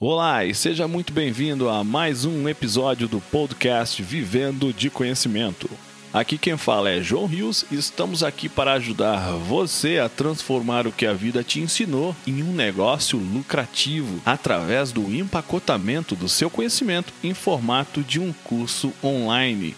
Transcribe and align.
Olá 0.00 0.44
e 0.44 0.54
seja 0.54 0.86
muito 0.86 1.12
bem-vindo 1.12 1.68
a 1.68 1.82
mais 1.82 2.24
um 2.24 2.48
episódio 2.48 3.08
do 3.08 3.20
podcast 3.20 4.00
Vivendo 4.00 4.72
de 4.72 4.88
Conhecimento. 4.88 5.68
Aqui 6.12 6.38
quem 6.38 6.56
fala 6.56 6.88
é 6.88 7.02
João 7.02 7.26
Rios 7.26 7.64
e 7.68 7.74
estamos 7.74 8.22
aqui 8.22 8.48
para 8.48 8.74
ajudar 8.74 9.32
você 9.32 9.98
a 9.98 10.08
transformar 10.08 10.86
o 10.86 10.92
que 10.92 11.04
a 11.04 11.12
vida 11.12 11.42
te 11.42 11.58
ensinou 11.58 12.14
em 12.24 12.44
um 12.44 12.52
negócio 12.52 13.18
lucrativo 13.18 14.22
através 14.24 14.92
do 14.92 15.12
empacotamento 15.12 16.14
do 16.14 16.28
seu 16.28 16.48
conhecimento 16.48 17.12
em 17.20 17.34
formato 17.34 18.00
de 18.00 18.20
um 18.20 18.32
curso 18.44 18.92
online. 19.02 19.74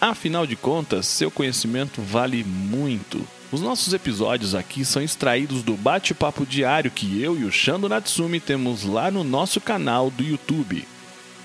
Afinal 0.00 0.46
de 0.46 0.56
contas, 0.56 1.04
seu 1.04 1.30
conhecimento 1.30 2.00
vale 2.00 2.42
muito. 2.42 3.22
Os 3.52 3.60
nossos 3.60 3.92
episódios 3.92 4.54
aqui 4.54 4.84
são 4.84 5.02
extraídos 5.02 5.64
do 5.64 5.76
bate-papo 5.76 6.46
diário 6.46 6.88
que 6.88 7.20
eu 7.20 7.36
e 7.36 7.44
o 7.44 7.50
Shando 7.50 7.88
Natsumi 7.88 8.38
temos 8.38 8.84
lá 8.84 9.10
no 9.10 9.24
nosso 9.24 9.60
canal 9.60 10.08
do 10.08 10.22
YouTube. 10.22 10.86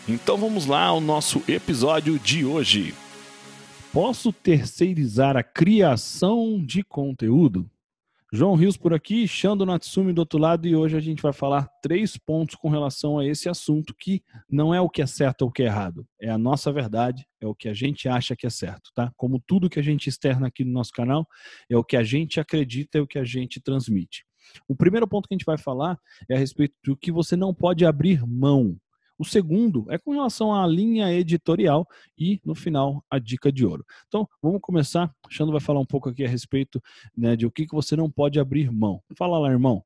Então 0.08 0.38
vamos 0.38 0.68
lá 0.68 0.84
ao 0.84 1.02
nosso 1.02 1.42
episódio 1.48 2.20
de 2.20 2.46
hoje. 2.46 2.94
Posso 3.92 4.32
terceirizar 4.32 5.36
a 5.36 5.42
criação 5.42 6.64
de 6.64 6.84
conteúdo? 6.84 7.68
João 8.36 8.54
Rios 8.56 8.76
por 8.76 8.94
aqui, 8.94 9.26
Shando 9.26 9.66
Natsumi 9.66 10.12
do 10.12 10.20
outro 10.20 10.38
lado, 10.38 10.68
e 10.68 10.76
hoje 10.76 10.98
a 10.98 11.00
gente 11.00 11.22
vai 11.22 11.32
falar 11.32 11.70
três 11.82 12.18
pontos 12.18 12.56
com 12.56 12.68
relação 12.68 13.18
a 13.18 13.26
esse 13.26 13.48
assunto 13.48 13.96
que 13.98 14.22
não 14.50 14.74
é 14.74 14.82
o 14.82 14.90
que 14.90 15.02
é 15.02 15.08
certo 15.08 15.44
ou 15.44 15.48
o 15.48 15.52
que 15.52 15.64
é 15.64 15.68
errado, 15.68 16.06
é 16.22 16.30
a 16.30 16.38
nossa 16.38 16.70
verdade, 16.70 17.26
é 17.40 17.48
o 17.48 17.56
que 17.56 17.70
a 17.70 17.74
gente 17.74 18.10
acha 18.10 18.36
que 18.36 18.46
é 18.46 18.50
certo, 18.50 18.92
tá? 18.94 19.10
Como 19.16 19.42
tudo 19.48 19.70
que 19.70 19.80
a 19.80 19.82
gente 19.82 20.10
externa 20.10 20.48
aqui 20.48 20.66
no 20.66 20.74
nosso 20.74 20.92
canal, 20.92 21.26
é 21.70 21.78
o 21.78 21.84
que 21.84 21.96
a 21.96 22.04
gente 22.04 22.38
acredita 22.38 22.98
e 22.98 23.02
o 23.02 23.08
que 23.08 23.18
a 23.18 23.24
gente 23.24 23.62
transmite. 23.62 24.26
O 24.68 24.76
primeiro 24.76 25.08
ponto 25.08 25.30
que 25.30 25.34
a 25.34 25.38
gente 25.38 25.46
vai 25.46 25.58
falar 25.58 25.98
é 26.28 26.36
a 26.36 26.38
respeito 26.38 26.76
do 26.84 26.98
que 26.98 27.14
você 27.14 27.38
não 27.38 27.54
pode 27.54 27.86
abrir 27.86 28.22
mão. 28.28 28.78
O 29.18 29.24
segundo 29.24 29.86
é 29.90 29.98
com 29.98 30.12
relação 30.12 30.54
à 30.54 30.68
linha 30.68 31.12
editorial 31.14 31.88
e, 32.18 32.40
no 32.44 32.54
final, 32.54 33.04
a 33.10 33.18
dica 33.18 33.52
de 33.52 33.66
ouro. 33.66 33.86
Então, 34.08 34.28
vamos 34.42 34.60
começar. 34.62 35.10
O 35.26 35.32
Xando 35.32 35.52
vai 35.52 35.62
falar 35.62 35.80
um 35.80 35.86
pouco 35.86 36.10
aqui 36.10 36.26
a 36.26 36.30
respeito 36.30 36.82
né, 37.16 37.36
de 37.36 37.46
o 37.46 37.52
que, 37.52 37.66
que 37.66 37.74
você 37.74 37.96
não 37.96 38.12
pode 38.12 38.40
abrir 38.40 38.72
mão. 38.72 39.02
Fala 39.18 39.40
lá, 39.40 39.50
irmão. 39.50 39.84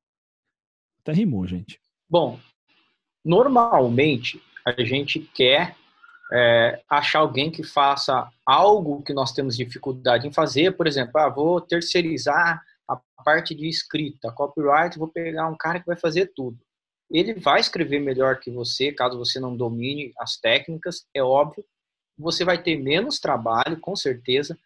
Até 1.02 1.14
rimou, 1.14 1.46
gente. 1.46 1.80
Bom, 2.10 2.40
normalmente 3.24 4.42
a 4.66 4.84
gente 4.84 5.20
quer 5.20 5.76
é, 6.32 6.82
achar 6.90 7.20
alguém 7.20 7.52
que 7.52 7.64
faça 7.64 8.28
algo 8.46 9.04
que 9.04 9.14
nós 9.14 9.32
temos 9.32 9.56
dificuldade 9.56 10.28
em 10.28 10.34
fazer. 10.34 10.76
Por 10.76 10.88
exemplo, 10.88 11.20
ah, 11.20 11.30
vou 11.30 11.62
terceirizar 11.62 12.64
a 12.88 13.00
parte 13.24 13.54
de 13.54 13.68
escrita, 13.68 14.32
copyright, 14.32 14.98
vou 14.98 15.08
pegar 15.08 15.48
um 15.48 15.58
cara 15.58 15.80
que 15.80 15.86
vai 15.86 15.98
fazer 15.98 16.32
tudo. 16.36 16.58
Ele 17.12 17.34
vai 17.34 17.60
escrever 17.60 18.00
melhor 18.00 18.40
que 18.40 18.52
você, 18.52 18.92
caso 18.92 19.18
você 19.18 19.40
não 19.40 19.56
domine 19.56 20.14
as 20.20 20.38
técnicas, 20.38 21.08
é 21.14 21.24
óbvio. 21.24 21.66
Você 22.18 22.44
vai 22.44 22.62
ter 22.62 22.78
menos 22.78 23.20
trabalho, 23.20 23.80
com 23.80 23.96
certeza. 23.96 24.58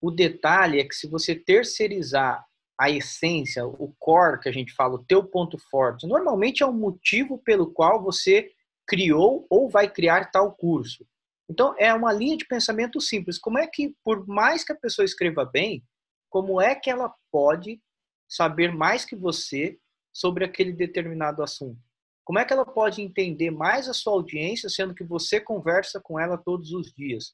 O 0.00 0.10
detalhe 0.10 0.80
é 0.80 0.84
que 0.84 0.94
se 0.94 1.08
você 1.08 1.34
terceirizar 1.34 2.44
a 2.78 2.88
essência, 2.88 3.66
o 3.66 3.92
core 3.98 4.38
que 4.40 4.48
a 4.48 4.52
gente 4.52 4.72
fala, 4.72 4.94
o 4.94 5.04
teu 5.04 5.24
ponto 5.24 5.58
forte, 5.70 6.06
normalmente 6.06 6.62
é 6.62 6.66
o 6.66 6.72
motivo 6.72 7.38
pelo 7.38 7.72
qual 7.72 8.00
você 8.00 8.52
criou 8.86 9.46
ou 9.50 9.68
vai 9.68 9.90
criar 9.90 10.30
tal 10.30 10.52
curso. 10.54 11.04
Então, 11.50 11.74
é 11.78 11.92
uma 11.92 12.12
linha 12.12 12.36
de 12.36 12.46
pensamento 12.46 13.00
simples. 13.00 13.38
Como 13.38 13.58
é 13.58 13.66
que, 13.66 13.96
por 14.04 14.26
mais 14.26 14.62
que 14.62 14.72
a 14.72 14.76
pessoa 14.76 15.04
escreva 15.04 15.44
bem, 15.44 15.82
como 16.30 16.60
é 16.60 16.74
que 16.74 16.90
ela 16.90 17.12
pode 17.32 17.80
saber 18.28 18.72
mais 18.72 19.04
que 19.04 19.16
você 19.16 19.78
sobre 20.12 20.44
aquele 20.44 20.72
determinado 20.72 21.42
assunto? 21.42 21.87
Como 22.28 22.38
é 22.38 22.44
que 22.44 22.52
ela 22.52 22.66
pode 22.66 23.00
entender 23.00 23.50
mais 23.50 23.88
a 23.88 23.94
sua 23.94 24.12
audiência, 24.12 24.68
sendo 24.68 24.94
que 24.94 25.02
você 25.02 25.40
conversa 25.40 25.98
com 25.98 26.20
ela 26.20 26.36
todos 26.36 26.72
os 26.72 26.92
dias? 26.92 27.32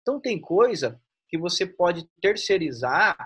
Então, 0.00 0.20
tem 0.20 0.40
coisa 0.40 1.00
que 1.28 1.38
você 1.38 1.64
pode 1.64 2.08
terceirizar 2.20 3.16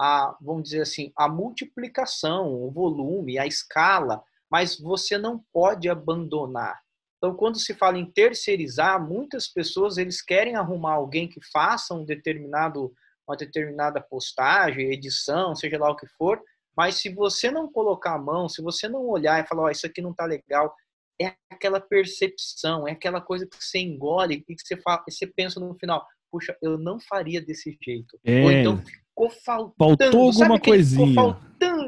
a, 0.00 0.34
vamos 0.40 0.62
dizer 0.62 0.80
assim, 0.80 1.12
a 1.14 1.28
multiplicação, 1.28 2.54
o 2.54 2.70
volume, 2.70 3.38
a 3.38 3.46
escala, 3.46 4.24
mas 4.50 4.80
você 4.80 5.18
não 5.18 5.44
pode 5.52 5.90
abandonar. 5.90 6.80
Então, 7.18 7.36
quando 7.36 7.58
se 7.58 7.74
fala 7.74 7.98
em 7.98 8.10
terceirizar, 8.10 8.98
muitas 9.06 9.46
pessoas 9.46 9.98
eles 9.98 10.22
querem 10.22 10.56
arrumar 10.56 10.94
alguém 10.94 11.28
que 11.28 11.40
faça 11.52 11.92
um 11.92 12.02
determinado, 12.02 12.94
uma 13.28 13.36
determinada 13.36 14.00
postagem, 14.00 14.90
edição, 14.90 15.54
seja 15.54 15.78
lá 15.78 15.90
o 15.90 15.96
que 15.96 16.06
for, 16.16 16.42
mas 16.76 16.96
se 16.96 17.08
você 17.08 17.50
não 17.50 17.70
colocar 17.70 18.14
a 18.14 18.18
mão, 18.18 18.48
se 18.48 18.62
você 18.62 18.88
não 18.88 19.06
olhar 19.06 19.42
e 19.42 19.46
falar, 19.46 19.64
oh, 19.64 19.70
isso 19.70 19.86
aqui 19.86 20.00
não 20.00 20.10
está 20.10 20.24
legal, 20.24 20.74
é 21.20 21.34
aquela 21.50 21.80
percepção, 21.80 22.88
é 22.88 22.92
aquela 22.92 23.20
coisa 23.20 23.46
que 23.46 23.56
você 23.56 23.78
engole 23.78 24.44
e 24.48 24.54
que 24.54 24.62
você, 24.64 24.76
fala, 24.80 25.02
você 25.08 25.26
pensa 25.26 25.60
no 25.60 25.74
final, 25.78 26.04
puxa, 26.30 26.56
eu 26.62 26.78
não 26.78 26.98
faria 26.98 27.40
desse 27.40 27.76
jeito. 27.82 28.18
É. 28.24 28.42
Ou 28.42 28.50
então 28.50 28.82
ficou 28.84 29.30
faltando. 29.44 29.74
Faltou 29.78 30.20
alguma 30.22 30.58
coisinha. 30.58 31.38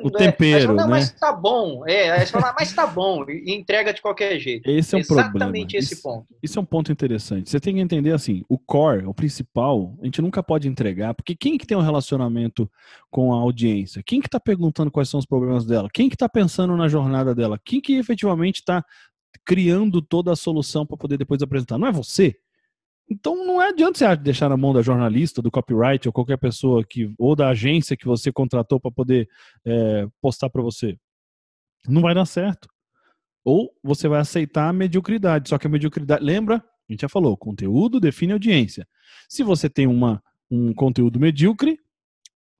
O 0.04 0.10
tempero, 0.10 0.66
fala, 0.66 0.82
não, 0.82 0.84
né? 0.84 0.90
mas 0.90 1.12
tá 1.12 1.32
bom. 1.32 1.82
É, 1.88 2.10
aí 2.10 2.26
você 2.26 2.32
fala, 2.32 2.54
mas 2.58 2.72
tá 2.74 2.86
bom. 2.86 3.24
E 3.26 3.54
entrega 3.54 3.90
de 3.94 4.02
qualquer 4.02 4.38
jeito. 4.38 4.68
Esse 4.68 4.94
é 4.94 4.98
um 4.98 5.00
Exatamente 5.00 5.38
problema. 5.38 5.66
esse 5.66 5.94
isso, 5.94 6.02
ponto. 6.02 6.26
Isso 6.42 6.58
é 6.58 6.62
um 6.62 6.64
ponto 6.64 6.92
interessante. 6.92 7.48
Você 7.48 7.58
tem 7.58 7.76
que 7.76 7.80
entender 7.80 8.12
assim, 8.12 8.42
o 8.46 8.58
core, 8.58 9.06
o 9.06 9.14
principal, 9.14 9.96
a 10.02 10.04
gente 10.04 10.20
nunca 10.20 10.42
pode 10.42 10.68
entregar, 10.68 11.14
porque 11.14 11.34
quem 11.34 11.56
que 11.56 11.66
tem 11.66 11.74
um 11.74 11.80
relacionamento 11.80 12.70
com 13.10 13.32
a 13.32 13.36
audiência? 13.36 14.02
Quem 14.04 14.20
que 14.20 14.28
tá 14.28 14.38
perguntando 14.38 14.90
quais 14.90 15.08
são 15.08 15.18
os 15.18 15.24
problemas 15.24 15.64
dela? 15.64 15.88
Quem 15.90 16.10
que 16.10 16.16
tá 16.18 16.28
pensando 16.28 16.76
na 16.76 16.86
jornada 16.86 17.34
dela? 17.34 17.58
Quem 17.64 17.80
que 17.80 17.94
efetivamente 17.94 18.56
está 18.56 18.84
criando 19.42 20.02
toda 20.02 20.32
a 20.32 20.36
solução 20.36 20.84
para 20.84 20.98
poder 20.98 21.16
depois 21.16 21.40
apresentar? 21.40 21.78
Não 21.78 21.88
é 21.88 21.92
você? 21.92 22.36
Então 23.08 23.44
não 23.46 23.60
adianta 23.60 23.98
você 23.98 24.16
deixar 24.16 24.48
na 24.48 24.56
mão 24.56 24.72
da 24.72 24.82
jornalista, 24.82 25.42
do 25.42 25.50
copyright 25.50 26.08
ou 26.08 26.12
qualquer 26.12 26.38
pessoa 26.38 26.82
que 26.84 27.12
ou 27.18 27.36
da 27.36 27.48
agência 27.48 27.96
que 27.96 28.06
você 28.06 28.32
contratou 28.32 28.80
para 28.80 28.90
poder 28.90 29.28
é, 29.64 30.06
postar 30.20 30.48
para 30.48 30.62
você. 30.62 30.98
Não 31.86 32.00
vai 32.00 32.14
dar 32.14 32.24
certo. 32.24 32.68
Ou 33.44 33.70
você 33.82 34.08
vai 34.08 34.20
aceitar 34.20 34.68
a 34.68 34.72
mediocridade. 34.72 35.50
Só 35.50 35.58
que 35.58 35.66
a 35.66 35.70
mediocridade, 35.70 36.24
lembra? 36.24 36.56
A 36.56 36.92
gente 36.92 37.02
já 37.02 37.08
falou, 37.08 37.36
conteúdo 37.36 38.00
define 38.00 38.32
audiência. 38.32 38.86
Se 39.28 39.42
você 39.42 39.68
tem 39.68 39.86
uma, 39.86 40.22
um 40.50 40.72
conteúdo 40.72 41.20
medíocre, 41.20 41.78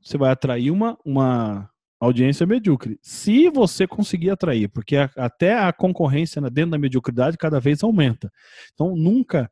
você 0.03 0.19
vai 0.19 0.31
atrair 0.31 0.71
uma, 0.71 0.99
uma 1.05 1.71
audiência 1.99 2.47
medíocre. 2.47 2.99
Se 3.03 3.49
você 3.49 3.87
conseguir 3.87 4.31
atrair, 4.31 4.69
porque 4.69 4.97
a, 4.97 5.11
até 5.17 5.59
a 5.59 5.73
concorrência 5.73 6.41
dentro 6.51 6.73
da 6.73 6.79
mediocridade 6.79 7.39
cada 7.39 7.59
vez 7.59 7.83
aumenta. 7.83 8.31
Então 8.75 8.95
nunca 8.95 9.51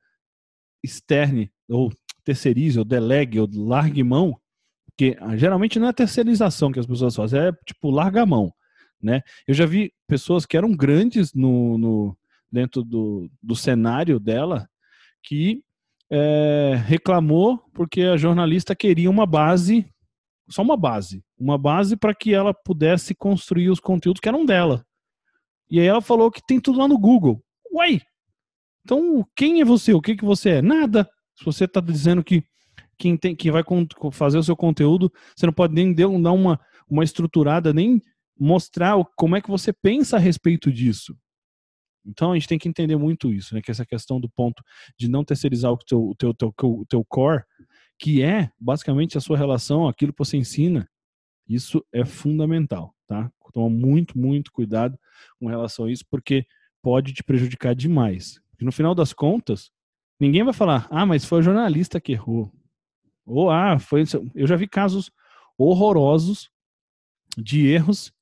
externe, 0.82 1.50
ou 1.68 1.92
terceirize, 2.24 2.78
ou 2.78 2.84
delegue, 2.84 3.40
ou 3.40 3.48
largue 3.52 4.02
mão, 4.02 4.36
porque 4.86 5.16
ah, 5.20 5.36
geralmente 5.36 5.78
não 5.78 5.88
é 5.88 5.92
terceirização 5.92 6.70
que 6.70 6.78
as 6.78 6.86
pessoas 6.86 7.16
fazem, 7.16 7.40
é 7.40 7.52
tipo, 7.66 7.90
larga 7.90 8.24
mão. 8.24 8.52
Né? 9.02 9.20
Eu 9.46 9.54
já 9.54 9.66
vi 9.66 9.92
pessoas 10.06 10.46
que 10.46 10.56
eram 10.56 10.76
grandes 10.76 11.34
no, 11.34 11.76
no 11.76 12.18
dentro 12.50 12.84
do, 12.84 13.28
do 13.42 13.56
cenário 13.56 14.20
dela 14.20 14.68
que 15.24 15.62
é, 16.10 16.74
reclamou 16.86 17.58
porque 17.72 18.02
a 18.02 18.16
jornalista 18.16 18.76
queria 18.76 19.10
uma 19.10 19.24
base, 19.24 19.86
só 20.48 20.62
uma 20.62 20.76
base, 20.76 21.24
uma 21.38 21.56
base 21.56 21.96
para 21.96 22.14
que 22.14 22.34
ela 22.34 22.52
pudesse 22.52 23.14
construir 23.14 23.70
os 23.70 23.80
conteúdos 23.80 24.20
que 24.20 24.28
eram 24.28 24.44
dela. 24.44 24.84
E 25.70 25.80
aí 25.80 25.86
ela 25.86 26.02
falou 26.02 26.30
que 26.30 26.42
tem 26.46 26.60
tudo 26.60 26.78
lá 26.78 26.86
no 26.86 26.98
Google. 26.98 27.42
Uai, 27.72 28.00
então, 28.84 29.26
quem 29.36 29.60
é 29.60 29.64
você? 29.64 29.92
O 29.92 30.00
que, 30.00 30.16
que 30.16 30.24
você 30.24 30.50
é? 30.50 30.62
Nada. 30.62 31.08
Se 31.36 31.44
você 31.44 31.64
está 31.64 31.80
dizendo 31.80 32.22
que 32.22 32.44
quem, 32.98 33.16
tem, 33.16 33.34
quem 33.34 33.50
vai 33.50 33.62
fazer 34.12 34.38
o 34.38 34.42
seu 34.42 34.56
conteúdo, 34.56 35.12
você 35.36 35.46
não 35.46 35.52
pode 35.52 35.74
nem 35.74 35.94
dar 35.94 36.32
uma, 36.32 36.60
uma 36.88 37.04
estruturada, 37.04 37.72
nem 37.72 38.00
mostrar 38.38 38.96
como 39.16 39.36
é 39.36 39.40
que 39.40 39.50
você 39.50 39.72
pensa 39.72 40.16
a 40.16 40.20
respeito 40.20 40.70
disso. 40.70 41.16
Então 42.04 42.32
a 42.32 42.34
gente 42.34 42.48
tem 42.48 42.58
que 42.58 42.68
entender 42.68 42.96
muito 42.96 43.32
isso, 43.32 43.54
né? 43.54 43.62
Que 43.62 43.70
essa 43.70 43.86
questão 43.86 44.20
do 44.20 44.28
ponto 44.28 44.62
de 44.98 45.08
não 45.08 45.24
terceirizar 45.24 45.72
o 45.72 45.78
teu, 45.78 46.02
o 46.02 46.14
teu, 46.16 46.34
teu, 46.34 46.52
o 46.60 46.84
teu 46.86 47.04
core, 47.04 47.44
que 47.98 48.22
é 48.22 48.50
basicamente 48.58 49.16
a 49.16 49.20
sua 49.20 49.38
relação, 49.38 49.86
aquilo 49.86 50.12
que 50.12 50.18
você 50.18 50.36
ensina, 50.36 50.88
isso 51.48 51.84
é 51.92 52.04
fundamental, 52.04 52.94
tá? 53.06 53.30
Toma 53.52 53.68
muito, 53.68 54.18
muito 54.18 54.50
cuidado 54.50 54.98
com 55.38 55.46
relação 55.46 55.84
a 55.84 55.92
isso, 55.92 56.04
porque 56.10 56.46
pode 56.82 57.12
te 57.12 57.22
prejudicar 57.22 57.74
demais. 57.74 58.41
No 58.64 58.72
final 58.72 58.94
das 58.94 59.12
contas, 59.12 59.70
ninguém 60.18 60.44
vai 60.44 60.52
falar, 60.52 60.86
ah, 60.90 61.06
mas 61.06 61.24
foi 61.24 61.40
o 61.40 61.42
jornalista 61.42 62.00
que 62.00 62.12
errou. 62.12 62.52
Ou, 63.24 63.50
ah, 63.50 63.78
foi. 63.78 64.04
Eu 64.34 64.46
já 64.46 64.56
vi 64.56 64.66
casos 64.66 65.10
horrorosos 65.56 66.50
de 67.36 67.66
erros 67.66 68.12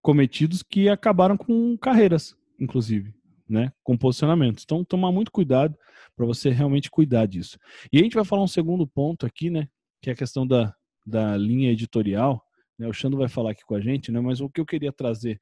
cometidos 0.00 0.62
que 0.62 0.88
acabaram 0.88 1.36
com 1.36 1.76
carreiras, 1.76 2.36
inclusive, 2.60 3.14
né? 3.48 3.72
Com 3.82 3.96
posicionamentos. 3.96 4.64
Então, 4.64 4.84
tomar 4.84 5.10
muito 5.10 5.32
cuidado 5.32 5.76
para 6.16 6.26
você 6.26 6.50
realmente 6.50 6.90
cuidar 6.90 7.26
disso. 7.26 7.58
E 7.92 7.98
a 7.98 8.02
gente 8.02 8.14
vai 8.14 8.24
falar 8.24 8.42
um 8.42 8.48
segundo 8.48 8.86
ponto 8.86 9.26
aqui, 9.26 9.50
né? 9.50 9.68
Que 10.00 10.10
é 10.10 10.12
a 10.12 10.16
questão 10.16 10.46
da, 10.46 10.74
da 11.04 11.36
linha 11.36 11.70
editorial. 11.70 12.44
Né? 12.78 12.86
O 12.86 12.92
Xando 12.92 13.16
vai 13.16 13.28
falar 13.28 13.52
aqui 13.52 13.64
com 13.64 13.74
a 13.74 13.80
gente, 13.80 14.12
né? 14.12 14.20
Mas 14.20 14.40
o 14.40 14.48
que 14.48 14.60
eu 14.60 14.66
queria 14.66 14.92
trazer 14.92 15.40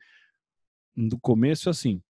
do 0.96 1.18
começo 1.18 1.68
é 1.68 1.70
assim: 1.70 2.02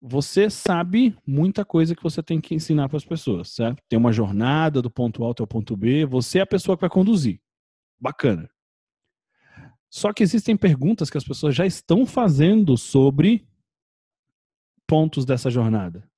você 0.00 0.48
sabe 0.48 1.16
muita 1.26 1.64
coisa 1.64 1.94
que 1.94 2.02
você 2.02 2.22
tem 2.22 2.40
que 2.40 2.54
ensinar 2.54 2.88
para 2.88 2.96
as 2.96 3.04
pessoas, 3.04 3.50
certo? 3.50 3.82
Tem 3.88 3.98
uma 3.98 4.12
jornada 4.12 4.80
do 4.80 4.90
ponto 4.90 5.24
A 5.24 5.30
até 5.30 5.42
o 5.42 5.46
ponto 5.46 5.76
B, 5.76 6.06
você 6.06 6.38
é 6.38 6.42
a 6.42 6.46
pessoa 6.46 6.76
que 6.76 6.82
vai 6.82 6.90
conduzir. 6.90 7.40
Bacana. 8.00 8.48
Só 9.90 10.12
que 10.12 10.22
existem 10.22 10.56
perguntas 10.56 11.10
que 11.10 11.18
as 11.18 11.24
pessoas 11.24 11.54
já 11.54 11.66
estão 11.66 12.06
fazendo 12.06 12.76
sobre 12.76 13.48
pontos 14.86 15.24
dessa 15.24 15.50
jornada. 15.50 16.08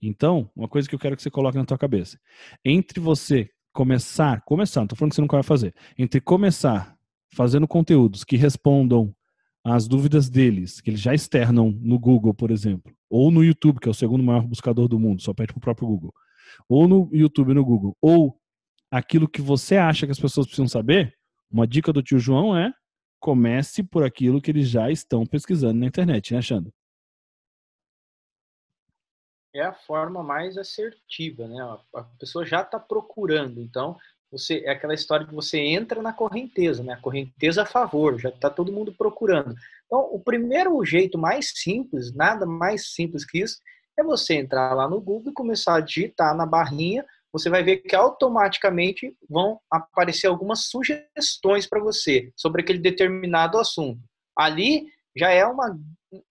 Então, 0.00 0.50
uma 0.56 0.68
coisa 0.68 0.88
que 0.88 0.94
eu 0.94 0.98
quero 0.98 1.16
que 1.16 1.22
você 1.22 1.30
coloque 1.30 1.56
na 1.56 1.64
tua 1.64 1.78
cabeça. 1.78 2.18
Entre 2.64 2.98
você 2.98 3.48
começar, 3.72 4.42
começar, 4.42 4.80
não 4.80 4.88
tô 4.88 4.96
falando 4.96 5.10
que 5.10 5.16
você 5.16 5.22
nunca 5.22 5.36
vai 5.36 5.44
fazer, 5.44 5.74
entre 5.96 6.20
começar 6.20 6.98
fazendo 7.34 7.66
conteúdos 7.66 8.24
que 8.24 8.36
respondam 8.36 9.14
às 9.64 9.86
dúvidas 9.86 10.28
deles, 10.28 10.80
que 10.80 10.90
eles 10.90 11.00
já 11.00 11.14
externam 11.14 11.70
no 11.80 11.98
Google, 11.98 12.34
por 12.34 12.50
exemplo, 12.50 12.94
ou 13.08 13.30
no 13.30 13.44
YouTube, 13.44 13.78
que 13.78 13.88
é 13.88 13.90
o 13.90 13.94
segundo 13.94 14.22
maior 14.22 14.46
buscador 14.46 14.88
do 14.88 14.98
mundo, 14.98 15.22
só 15.22 15.32
pede 15.32 15.52
pro 15.52 15.60
próprio 15.60 15.86
Google, 15.86 16.14
ou 16.68 16.88
no 16.88 17.08
YouTube 17.12 17.54
no 17.54 17.64
Google, 17.64 17.96
ou 18.00 18.38
aquilo 18.90 19.28
que 19.28 19.40
você 19.40 19.76
acha 19.76 20.06
que 20.06 20.12
as 20.12 20.20
pessoas 20.20 20.46
precisam 20.46 20.68
saber, 20.68 21.16
uma 21.50 21.66
dica 21.66 21.92
do 21.92 22.02
tio 22.02 22.18
João 22.18 22.56
é 22.56 22.72
comece 23.20 23.84
por 23.84 24.02
aquilo 24.02 24.42
que 24.42 24.50
eles 24.50 24.68
já 24.68 24.90
estão 24.90 25.24
pesquisando 25.24 25.78
na 25.78 25.86
internet, 25.86 26.34
né, 26.34 26.42
Xandro? 26.42 26.72
É 29.54 29.62
a 29.62 29.72
forma 29.72 30.22
mais 30.22 30.56
assertiva, 30.56 31.46
né? 31.46 31.62
A 31.94 32.02
pessoa 32.18 32.44
já 32.44 32.62
está 32.62 32.80
procurando, 32.80 33.60
então 33.60 33.96
você 34.32 34.62
é 34.64 34.70
aquela 34.70 34.94
história 34.94 35.26
que 35.26 35.34
você 35.34 35.58
entra 35.58 36.00
na 36.00 36.12
correnteza, 36.12 36.82
né? 36.82 36.94
A 36.94 37.00
correnteza 37.00 37.62
a 37.62 37.66
favor, 37.66 38.18
já 38.18 38.30
está 38.30 38.48
todo 38.48 38.72
mundo 38.72 38.90
procurando. 38.96 39.54
Então, 39.84 40.08
o 40.10 40.18
primeiro 40.18 40.82
jeito 40.86 41.18
mais 41.18 41.52
simples, 41.54 42.14
nada 42.14 42.46
mais 42.46 42.94
simples 42.94 43.26
que 43.26 43.40
isso, 43.40 43.58
é 43.98 44.02
você 44.02 44.34
entrar 44.34 44.72
lá 44.72 44.88
no 44.88 44.98
Google 45.02 45.32
e 45.32 45.34
começar 45.34 45.76
a 45.76 45.80
digitar 45.80 46.34
na 46.34 46.46
barrinha. 46.46 47.04
Você 47.30 47.50
vai 47.50 47.62
ver 47.62 47.78
que 47.78 47.94
automaticamente 47.94 49.14
vão 49.28 49.60
aparecer 49.70 50.28
algumas 50.28 50.64
sugestões 50.64 51.66
para 51.66 51.80
você 51.80 52.32
sobre 52.34 52.62
aquele 52.62 52.78
determinado 52.78 53.58
assunto. 53.58 54.00
Ali 54.34 54.86
já 55.14 55.30
é 55.30 55.44
uma, 55.44 55.78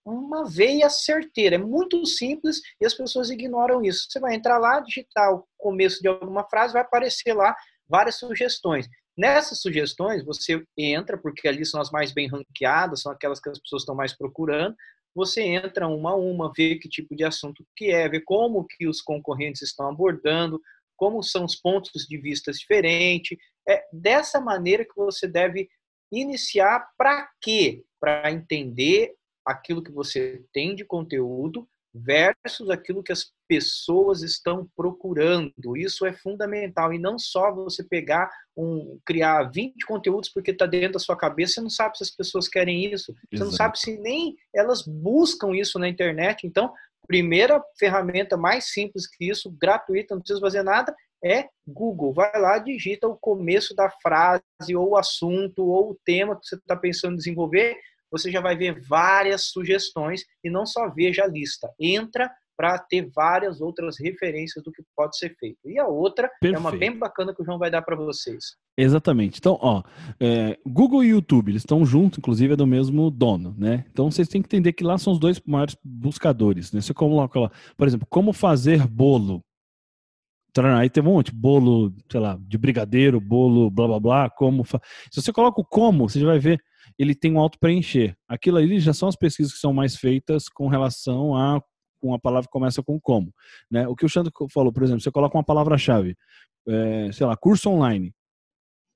uma 0.03 0.50
veia 0.50 0.89
certeira, 0.89 1.56
é 1.56 1.59
muito 1.59 2.03
simples 2.07 2.62
e 2.80 2.86
as 2.86 2.95
pessoas 2.95 3.30
ignoram 3.30 3.83
isso. 3.83 4.07
Você 4.09 4.19
vai 4.19 4.33
entrar 4.33 4.57
lá, 4.57 4.80
digitar 4.80 5.33
o 5.33 5.45
começo 5.56 6.01
de 6.01 6.07
alguma 6.07 6.44
frase, 6.50 6.74
vai 6.74 6.81
aparecer 6.81 7.33
lá 7.33 7.56
várias 7.92 8.16
sugestões. 8.16 8.88
Nessas 9.18 9.62
sugestões, 9.62 10.24
você 10.24 10.64
entra, 10.78 11.18
porque 11.18 11.48
ali 11.48 11.66
são 11.66 11.82
as 11.82 11.92
mais 11.92 12.14
bem 12.14 12.28
ranqueadas, 12.28 13.02
são 13.02 13.12
aquelas 13.12 13.40
que 13.40 13.50
as 13.50 13.60
pessoas 13.60 13.82
estão 13.82 13.94
mais 13.94 14.18
procurando. 14.18 14.74
Você 15.14 15.42
entra 15.42 15.88
uma 15.90 16.12
a 16.12 16.16
uma, 16.16 16.52
vê 16.56 16.78
que 16.78 16.88
tipo 16.88 17.14
de 17.16 17.26
assunto 17.26 17.66
que 17.76 17.92
é, 17.92 18.08
vê 18.08 18.22
como 18.22 18.66
que 18.66 18.88
os 18.88 19.02
concorrentes 19.02 19.62
estão 19.62 19.90
abordando, 19.90 20.60
como 20.96 21.22
são 21.22 21.44
os 21.44 21.56
pontos 21.56 22.06
de 22.08 22.18
vista 22.18 22.52
diferentes. 22.54 23.38
É 23.68 23.84
dessa 23.92 24.40
maneira 24.40 24.86
que 24.86 24.96
você 24.96 25.28
deve 25.28 25.68
iniciar 26.12 26.88
para 26.98 27.30
quê? 27.42 27.84
Para 28.00 28.32
entender 28.32 29.14
aquilo 29.46 29.84
que 29.84 29.92
você 29.92 30.44
tem 30.54 30.74
de 30.74 30.86
conteúdo 30.86 31.68
versus 31.94 32.70
aquilo 32.70 33.04
que 33.04 33.12
as 33.12 33.32
pessoas 33.48 34.22
estão 34.22 34.68
procurando. 34.76 35.76
Isso 35.76 36.06
é 36.06 36.14
fundamental 36.14 36.94
e 36.94 37.00
não 37.00 37.20
só 37.20 37.54
você 37.54 37.84
pegar 37.84 38.30
um 38.56 39.00
criar 39.06 39.44
20 39.52 39.86
conteúdos 39.86 40.30
porque 40.30 40.52
está 40.52 40.66
dentro 40.66 40.94
da 40.94 41.00
sua 41.00 41.18
cabeça, 41.18 41.56
você 41.56 41.62
não 41.62 41.70
sabe 41.70 41.98
se 41.98 42.04
as 42.04 42.12
pessoas 42.12 42.48
querem 42.48 42.86
isso. 42.94 43.14
Você 43.14 43.36
Exato. 43.36 43.52
não 43.52 43.58
sabe 43.58 43.80
se 43.80 43.98
nem 43.98 44.36
elas 44.56 44.84
buscam 44.88 45.56
isso 45.56 45.78
na 45.78 45.90
internet. 45.90 46.48
Então, 46.48 46.72
primeira 47.08 47.62
ferramenta 47.78 48.38
mais 48.38 48.72
simples 48.72 49.06
que 49.06 49.30
isso, 49.30 49.52
gratuita, 49.60 50.16
não 50.16 50.22
precisa 50.22 50.40
fazer 50.40 50.64
nada, 50.64 50.96
é 51.24 51.48
Google. 51.68 52.14
Vai 52.14 52.32
lá, 52.40 52.58
digita 52.58 53.08
o 53.08 53.18
começo 53.18 53.76
da 53.76 53.90
frase 54.02 54.42
ou 54.76 54.92
o 54.92 54.98
assunto 54.98 55.64
ou 55.64 55.92
o 55.92 55.98
tema 56.06 56.36
que 56.40 56.46
você 56.46 56.56
está 56.56 56.76
pensando 56.76 57.14
em 57.14 57.18
desenvolver 57.18 57.78
você 58.12 58.30
já 58.30 58.42
vai 58.42 58.56
ver 58.56 58.81
várias 58.81 59.46
sugestões 59.46 60.24
e 60.44 60.50
não 60.50 60.66
só 60.66 60.90
veja 60.90 61.24
a 61.24 61.28
lista. 61.28 61.69
Entra 61.80 62.30
para 62.62 62.78
ter 62.78 63.10
várias 63.16 63.60
outras 63.60 63.96
referências 64.00 64.63
do 64.63 64.72
que 64.72 64.84
pode 64.96 65.18
ser 65.18 65.36
feito. 65.40 65.58
E 65.66 65.80
a 65.80 65.88
outra 65.88 66.30
Perfeito. 66.40 66.56
é 66.56 66.60
uma 66.60 66.72
bem 66.72 66.96
bacana 66.96 67.34
que 67.34 67.42
o 67.42 67.46
João 67.46 67.58
vai 67.58 67.72
dar 67.72 67.81
para 67.81 67.96
vocês. 67.96 68.56
Exatamente. 68.78 69.40
Então, 69.40 69.58
ó, 69.60 69.81
é, 70.19 70.60
Google 70.63 71.04
e 71.04 71.08
YouTube, 71.08 71.50
eles 71.50 71.63
estão 71.63 71.84
juntos, 71.84 72.19
inclusive 72.19 72.54
é 72.54 72.56
do 72.56 72.68
mesmo 72.68 73.10
dono, 73.10 73.56
né? 73.58 73.86
Então 73.92 74.12
vocês 74.12 74.28
têm 74.28 74.44
que 74.44 74.48
entender 74.48 74.74
que 74.74 74.84
lá 74.84 75.00
são 75.00 75.12
os 75.12 75.19
dois 75.19 75.42
maiores 75.44 75.75
buscadores, 75.84 76.72
né? 76.72 76.81
Você 76.81 76.94
coloca 76.94 77.40
lá, 77.40 77.52
por 77.75 77.88
exemplo, 77.88 78.06
como 78.08 78.31
fazer 78.31 78.86
bolo. 78.88 79.42
Aí 80.78 80.90
tem 80.90 81.02
um 81.02 81.08
monte, 81.08 81.34
bolo, 81.34 81.92
sei 82.12 82.19
lá, 82.19 82.38
de 82.40 82.58
brigadeiro, 82.60 83.19
bolo, 83.19 83.72
blá 83.72 83.88
blá 83.88 84.00
blá, 84.00 84.30
como. 84.30 84.63
Fa... 84.63 84.80
Se 85.10 85.19
você 85.19 85.34
coloca 85.34 85.62
o 85.62 85.66
como, 85.66 86.08
você 86.08 86.19
já 86.19 86.28
vai 86.28 86.38
ver 86.38 86.62
ele 87.01 87.15
tem 87.15 87.33
um 87.33 87.39
auto-preencher. 87.39 88.15
Aquilo 88.27 88.57
ali 88.57 88.80
já 88.80 88.94
são 88.94 89.09
as 89.09 89.15
pesquisas 89.15 89.53
que 89.53 89.59
são 89.59 89.74
mais 89.74 89.95
feitas 89.95 90.48
com 90.48 90.68
relação 90.68 91.36
a 91.36 91.59
com 92.00 92.15
a 92.15 92.19
palavra 92.19 92.48
que 92.48 92.51
começa 92.51 92.81
com 92.81 93.00
como. 93.00 93.31
Né? 93.69 93.88
O 93.88 93.95
que 93.95 94.03
o 94.03 94.09
Xandro 94.09 94.31
falou, 94.51 94.74
por 94.74 94.81
exemplo, 94.81 95.01
você 95.01 95.12
coloca 95.12 95.38
uma 95.38 95.44
palavra-chave, 95.44 96.18
é, 96.68 97.12
sei 97.12 97.27
lá, 97.27 97.38
curso 97.38 97.69
online. 97.69 98.12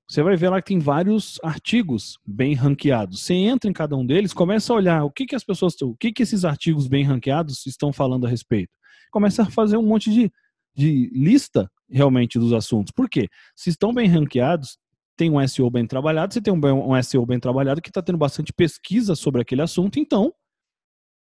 Você 0.08 0.24
vai 0.24 0.36
ver 0.36 0.48
lá 0.48 0.60
que 0.60 0.68
tem 0.68 0.80
vários 0.80 1.38
artigos 1.40 2.18
bem 2.26 2.54
ranqueados. 2.54 3.22
Você 3.22 3.34
entra 3.34 3.70
em 3.70 3.72
cada 3.72 3.96
um 3.96 4.04
deles, 4.04 4.32
começa 4.32 4.72
a 4.72 4.76
olhar 4.76 5.04
o 5.04 5.10
que, 5.10 5.24
que 5.24 5.36
as 5.36 5.44
pessoas, 5.44 5.80
o 5.82 5.94
que, 5.94 6.12
que 6.12 6.22
esses 6.22 6.44
artigos 6.44 6.88
bem 6.88 7.04
ranqueados 7.04 7.64
estão 7.64 7.92
falando 7.92 8.26
a 8.26 8.28
respeito. 8.28 8.72
Começa 9.12 9.42
a 9.42 9.50
fazer 9.50 9.76
um 9.76 9.86
monte 9.86 10.10
de, 10.12 10.32
de 10.74 11.08
lista 11.12 11.70
realmente 11.88 12.40
dos 12.40 12.52
assuntos. 12.52 12.92
Por 12.92 13.08
quê? 13.08 13.28
Se 13.54 13.70
estão 13.70 13.94
bem 13.94 14.08
ranqueados, 14.08 14.78
tem 15.16 15.30
um 15.30 15.46
SEO 15.48 15.70
bem 15.70 15.86
trabalhado, 15.86 16.34
você 16.34 16.40
tem 16.40 16.52
um, 16.52 16.92
um 16.92 17.02
SEO 17.02 17.24
bem 17.24 17.40
trabalhado 17.40 17.80
que 17.80 17.88
está 17.88 18.02
tendo 18.02 18.18
bastante 18.18 18.52
pesquisa 18.52 19.14
sobre 19.14 19.40
aquele 19.40 19.62
assunto, 19.62 19.98
então, 19.98 20.32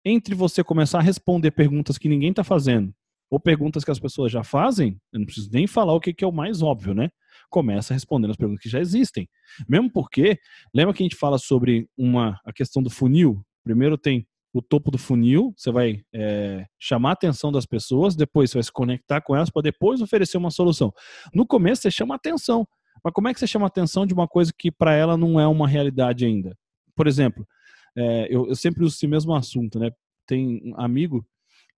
entre 0.03 0.35
você 0.35 0.63
começar 0.63 0.99
a 0.99 1.01
responder 1.01 1.51
perguntas 1.51 1.97
que 1.97 2.09
ninguém 2.09 2.29
está 2.29 2.43
fazendo, 2.43 2.93
ou 3.29 3.39
perguntas 3.39 3.83
que 3.83 3.91
as 3.91 3.99
pessoas 3.99 4.31
já 4.31 4.43
fazem, 4.43 4.99
eu 5.11 5.19
não 5.19 5.25
preciso 5.25 5.49
nem 5.51 5.65
falar 5.65 5.93
o 5.93 5.99
que, 5.99 6.13
que 6.13 6.23
é 6.23 6.27
o 6.27 6.31
mais 6.31 6.61
óbvio, 6.61 6.93
né? 6.93 7.09
Começa 7.49 7.93
respondendo 7.93 8.31
as 8.31 8.37
perguntas 8.37 8.61
que 8.61 8.69
já 8.69 8.79
existem. 8.79 9.27
Mesmo 9.67 9.91
porque, 9.91 10.37
lembra 10.73 10.93
que 10.93 11.01
a 11.01 11.05
gente 11.05 11.15
fala 11.15 11.37
sobre 11.37 11.87
uma, 11.97 12.39
a 12.45 12.53
questão 12.53 12.83
do 12.83 12.89
funil? 12.89 13.41
Primeiro 13.63 13.97
tem 13.97 14.27
o 14.53 14.61
topo 14.61 14.89
do 14.89 14.97
funil, 14.97 15.53
você 15.57 15.69
vai 15.69 16.01
é, 16.13 16.65
chamar 16.79 17.09
a 17.09 17.13
atenção 17.13 17.51
das 17.51 17.65
pessoas, 17.65 18.15
depois 18.15 18.49
você 18.49 18.57
vai 18.57 18.63
se 18.63 18.71
conectar 18.71 19.21
com 19.21 19.35
elas 19.35 19.49
para 19.49 19.63
depois 19.63 20.01
oferecer 20.01 20.37
uma 20.37 20.49
solução. 20.49 20.93
No 21.33 21.45
começo 21.45 21.81
você 21.81 21.91
chama 21.91 22.15
a 22.15 22.17
atenção. 22.17 22.65
Mas 23.05 23.13
como 23.13 23.27
é 23.27 23.33
que 23.35 23.39
você 23.39 23.45
chama 23.45 23.67
a 23.67 23.67
atenção 23.67 24.03
de 24.03 24.15
uma 24.15 24.27
coisa 24.27 24.51
que 24.51 24.71
para 24.71 24.95
ela 24.95 25.15
não 25.15 25.39
é 25.39 25.45
uma 25.45 25.67
realidade 25.67 26.25
ainda? 26.25 26.57
Por 26.95 27.05
exemplo, 27.05 27.47
é, 27.95 28.25
eu, 28.35 28.47
eu, 28.47 28.55
sempre 28.55 28.83
uso 28.83 28.95
esse 28.95 29.05
mesmo 29.05 29.35
assunto, 29.35 29.77
né? 29.77 29.91
Tem 30.25 30.59
um 30.65 30.73
amigo 30.81 31.23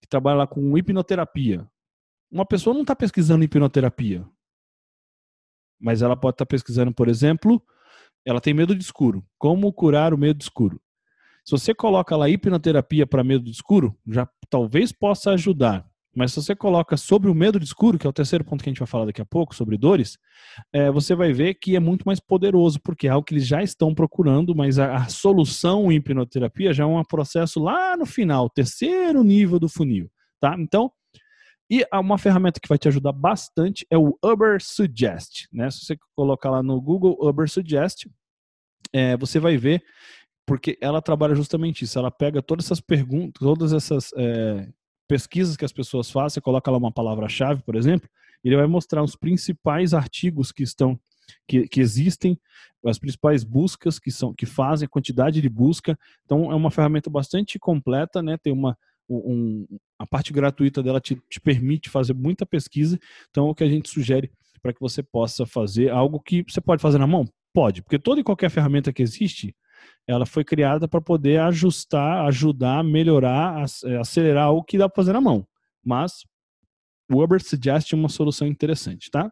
que 0.01 0.07
trabalha 0.07 0.37
lá 0.37 0.47
com 0.47 0.77
hipnoterapia. 0.77 1.69
Uma 2.31 2.45
pessoa 2.45 2.73
não 2.73 2.83
está 2.83 2.95
pesquisando 2.95 3.43
hipnoterapia, 3.43 4.25
mas 5.77 6.01
ela 6.01 6.15
pode 6.15 6.35
estar 6.35 6.45
tá 6.45 6.49
pesquisando, 6.49 6.93
por 6.93 7.09
exemplo, 7.09 7.61
ela 8.25 8.39
tem 8.39 8.53
medo 8.53 8.73
de 8.73 8.81
escuro. 8.81 9.21
Como 9.37 9.71
curar 9.73 10.13
o 10.13 10.17
medo 10.17 10.37
de 10.37 10.45
escuro? 10.45 10.81
Se 11.43 11.51
você 11.51 11.75
coloca 11.75 12.15
lá 12.15 12.29
hipnoterapia 12.29 13.05
para 13.05 13.21
medo 13.21 13.43
de 13.43 13.51
escuro, 13.51 13.97
já 14.07 14.29
talvez 14.49 14.93
possa 14.93 15.31
ajudar. 15.31 15.85
Mas 16.17 16.33
se 16.33 16.41
você 16.41 16.55
coloca 16.55 16.97
sobre 16.97 17.29
o 17.29 17.35
medo 17.35 17.59
de 17.59 17.65
escuro, 17.65 17.99
que 17.99 18.07
é 18.07 18.09
o 18.09 18.13
terceiro 18.13 18.43
ponto 18.43 18.63
que 18.63 18.69
a 18.69 18.71
gente 18.71 18.79
vai 18.79 18.87
falar 18.87 19.05
daqui 19.05 19.21
a 19.21 19.25
pouco, 19.25 19.53
sobre 19.53 19.77
dores, 19.77 20.17
é, 20.73 20.89
você 20.89 21.13
vai 21.13 21.31
ver 21.31 21.53
que 21.53 21.75
é 21.75 21.79
muito 21.79 22.03
mais 22.05 22.19
poderoso, 22.19 22.79
porque 22.81 23.07
é 23.07 23.11
algo 23.11 23.23
que 23.23 23.35
eles 23.35 23.45
já 23.45 23.61
estão 23.61 23.93
procurando, 23.93 24.55
mas 24.55 24.79
a, 24.79 24.95
a 24.95 25.09
solução 25.09 25.91
em 25.91 25.97
hipnoterapia 25.97 26.73
já 26.73 26.83
é 26.83 26.87
um 26.87 27.03
processo 27.03 27.59
lá 27.59 27.95
no 27.95 28.05
final, 28.05 28.49
terceiro 28.49 29.23
nível 29.23 29.59
do 29.59 29.69
funil. 29.69 30.09
Tá? 30.39 30.55
Então, 30.57 30.91
e 31.69 31.85
uma 31.93 32.17
ferramenta 32.17 32.59
que 32.59 32.67
vai 32.67 32.79
te 32.79 32.87
ajudar 32.87 33.11
bastante 33.11 33.85
é 33.91 33.97
o 33.97 34.17
Uber 34.23 34.57
Suggest. 34.59 35.47
Né? 35.53 35.69
Se 35.69 35.85
você 35.85 35.97
colocar 36.15 36.49
lá 36.49 36.63
no 36.63 36.81
Google 36.81 37.15
Uber 37.21 37.47
Suggest, 37.47 38.07
é, 38.91 39.15
você 39.17 39.39
vai 39.39 39.55
ver, 39.55 39.83
porque 40.47 40.79
ela 40.81 41.01
trabalha 41.01 41.35
justamente 41.35 41.83
isso. 41.83 41.99
Ela 41.99 42.09
pega 42.09 42.41
todas 42.41 42.65
essas 42.65 42.81
perguntas, 42.81 43.39
todas 43.39 43.73
essas 43.73 44.11
é, 44.17 44.67
pesquisas 45.07 45.55
que 45.55 45.65
as 45.65 45.71
pessoas 45.71 46.11
fazem, 46.11 46.35
você 46.35 46.41
coloca 46.41 46.69
lá 46.69 46.77
uma 46.77 46.91
palavra-chave, 46.91 47.61
por 47.63 47.75
exemplo, 47.75 48.09
ele 48.43 48.55
vai 48.55 48.67
mostrar 48.67 49.03
os 49.03 49.15
principais 49.15 49.93
artigos 49.93 50.51
que 50.51 50.63
estão 50.63 50.99
que, 51.45 51.67
que, 51.67 51.81
existem, 51.81 52.39
as 52.85 52.97
principais 52.97 53.43
buscas 53.43 53.99
que 53.99 54.09
são 54.11 54.33
que 54.33 54.45
fazem, 54.45 54.85
a 54.85 54.89
quantidade 54.89 55.41
de 55.41 55.49
busca. 55.49 55.97
Então 56.23 56.51
é 56.51 56.55
uma 56.55 56.71
ferramenta 56.71 57.09
bastante 57.09 57.59
completa, 57.59 58.21
né? 58.21 58.37
Tem 58.37 58.53
uma 58.53 58.77
um, 59.09 59.65
a 59.97 60.05
parte 60.05 60.33
gratuita 60.33 60.83
dela 60.83 60.99
te, 60.99 61.15
te 61.29 61.39
permite 61.39 61.89
fazer 61.89 62.13
muita 62.13 62.45
pesquisa. 62.45 62.99
Então 63.29 63.49
o 63.49 63.55
que 63.55 63.63
a 63.63 63.69
gente 63.69 63.89
sugere 63.89 64.31
para 64.61 64.73
que 64.73 64.79
você 64.79 65.01
possa 65.01 65.45
fazer 65.45 65.89
algo 65.89 66.19
que 66.19 66.43
você 66.47 66.59
pode 66.59 66.81
fazer 66.81 66.97
na 66.97 67.07
mão, 67.07 67.25
pode, 67.53 67.81
porque 67.81 67.99
toda 67.99 68.19
e 68.19 68.23
qualquer 68.23 68.49
ferramenta 68.49 68.91
que 68.91 69.01
existe 69.01 69.55
ela 70.07 70.25
foi 70.25 70.43
criada 70.43 70.87
para 70.87 71.01
poder 71.01 71.39
ajustar, 71.41 72.25
ajudar, 72.27 72.83
melhorar, 72.83 73.65
é, 73.85 73.97
acelerar 73.97 74.51
o 74.51 74.63
que 74.63 74.77
dá 74.77 74.87
para 74.87 74.95
fazer 74.95 75.13
na 75.13 75.21
mão. 75.21 75.45
Mas 75.83 76.23
o 77.11 77.21
Uber 77.21 77.41
Suggest 77.41 77.91
é 77.91 77.95
uma 77.95 78.09
solução 78.09 78.47
interessante, 78.47 79.09
tá? 79.09 79.31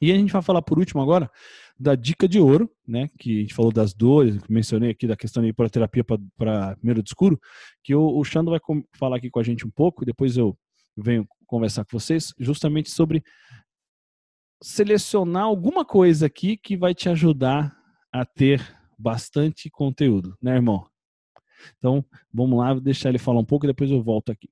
E 0.00 0.12
a 0.12 0.14
gente 0.14 0.32
vai 0.32 0.42
falar 0.42 0.62
por 0.62 0.78
último 0.78 1.00
agora 1.00 1.30
da 1.78 1.94
dica 1.94 2.28
de 2.28 2.38
ouro, 2.38 2.70
né? 2.86 3.08
Que 3.18 3.38
a 3.38 3.40
gente 3.42 3.54
falou 3.54 3.72
das 3.72 3.94
dores, 3.94 4.38
mencionei 4.48 4.90
aqui 4.90 5.06
da 5.06 5.16
questão 5.16 5.42
da 5.42 5.48
hipnoterapia 5.48 6.04
para 6.04 6.76
primeiro 6.76 7.02
de 7.02 7.08
escuro, 7.08 7.38
que 7.82 7.94
o, 7.94 8.18
o 8.18 8.24
Xando 8.24 8.50
vai 8.50 8.60
falar 8.94 9.16
aqui 9.16 9.30
com 9.30 9.38
a 9.38 9.42
gente 9.42 9.66
um 9.66 9.70
pouco, 9.70 10.04
depois 10.04 10.36
eu 10.36 10.56
venho 10.96 11.26
conversar 11.46 11.84
com 11.84 11.98
vocês, 11.98 12.32
justamente 12.38 12.90
sobre 12.90 13.22
selecionar 14.62 15.44
alguma 15.44 15.84
coisa 15.84 16.26
aqui 16.26 16.56
que 16.56 16.76
vai 16.76 16.94
te 16.94 17.08
ajudar 17.08 17.76
a 18.12 18.24
ter 18.24 18.60
bastante 18.98 19.70
conteúdo, 19.70 20.36
né, 20.40 20.54
irmão? 20.54 20.88
Então, 21.78 22.04
vamos 22.32 22.58
lá, 22.58 22.74
deixar 22.74 23.08
ele 23.08 23.18
falar 23.18 23.40
um 23.40 23.44
pouco 23.44 23.66
e 23.66 23.68
depois 23.68 23.90
eu 23.90 24.02
volto 24.02 24.30
aqui. 24.30 24.48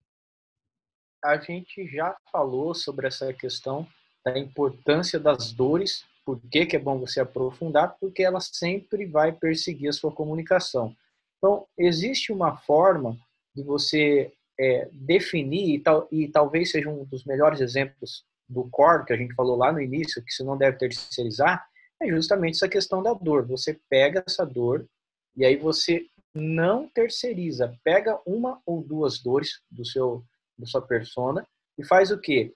A 1.23 1.39
gente 1.39 1.87
já 1.89 2.17
falou 2.31 2.75
sobre 2.75 3.07
essa 3.07 3.33
questão 3.33 3.87
da 4.25 4.39
importância 4.39 5.19
das 5.19 5.53
dores, 5.53 6.05
por 6.25 6.41
que, 6.51 6.67
que 6.67 6.77
é 6.77 6.79
bom 6.79 6.99
você 6.99 7.21
aprofundar, 7.21 7.97
porque 8.01 8.23
ela 8.23 8.41
sempre 8.41 9.07
vai 9.07 9.33
perseguir 9.33 9.89
a 9.89 9.93
sua 9.93 10.13
comunicação. 10.13 10.95
Então, 11.39 11.67
existe 11.77 12.33
uma 12.33 12.57
forma 12.57 13.19
de 13.55 13.63
você 13.63 14.33
é, 14.59 14.89
definir, 14.93 15.75
e, 15.75 15.79
tal, 15.79 16.09
e 16.11 16.29
talvez 16.29 16.71
seja 16.71 16.89
um 16.89 17.05
dos 17.05 17.25
melhores 17.25 17.61
exemplos 17.61 18.25
do 18.49 18.69
core 18.71 19.05
que 19.05 19.13
a 19.13 19.17
gente 19.17 19.35
falou 19.35 19.57
lá 19.57 19.73
no 19.73 19.81
início, 19.81 20.23
que 20.25 20.33
você 20.33 20.43
não 20.43 20.57
deve 20.57 20.79
terceirizar, 20.79 21.67
é 22.05 22.09
justamente 22.09 22.57
essa 22.57 22.69
questão 22.69 23.03
da 23.03 23.13
dor. 23.13 23.47
Você 23.47 23.79
pega 23.89 24.23
essa 24.27 24.45
dor 24.45 24.87
e 25.37 25.45
aí 25.45 25.57
você 25.57 26.07
não 26.35 26.89
terceiriza, 26.89 27.77
pega 27.83 28.21
uma 28.27 28.61
ou 28.67 28.83
duas 28.83 29.19
dores 29.19 29.61
do 29.71 29.85
seu 29.85 30.25
da 30.57 30.67
sua 30.67 30.83
persona 30.83 31.47
e 31.77 31.85
faz 31.85 32.11
o 32.11 32.19
quê? 32.19 32.53